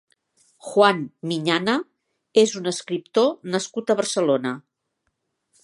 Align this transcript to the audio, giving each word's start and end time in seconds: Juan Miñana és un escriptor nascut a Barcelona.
Juan 0.67 1.01
Miñana 1.31 1.75
és 2.45 2.55
un 2.61 2.71
escriptor 2.73 3.29
nascut 3.57 3.93
a 3.93 3.97
Barcelona. 4.01 4.55